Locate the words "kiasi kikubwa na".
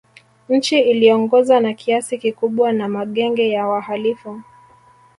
1.73-2.87